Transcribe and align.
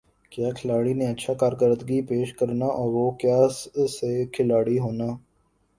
کَیا 0.31 0.49
کھلاڑی 0.57 0.93
نے 0.99 1.05
اچھی 1.11 1.33
کارکردگی 1.41 1.99
پیش 2.09 2.27
کرنا 2.39 2.67
اور 2.79 2.87
وُہ 2.95 3.05
کَیا 3.19 3.39
سے 3.97 4.11
کھلاڑی 4.33 4.77
ہونا 4.83 5.07